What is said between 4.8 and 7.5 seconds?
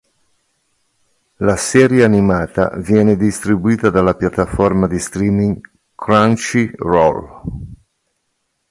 di streaming Crunchyroll.